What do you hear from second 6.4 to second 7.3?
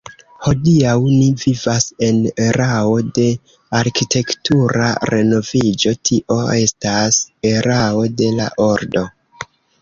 estas